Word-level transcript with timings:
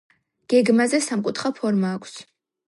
გეგმაზე 0.53 1.01
სამკუთხა 1.09 1.53
ფორმა 1.61 1.93
აქვს. 1.99 2.17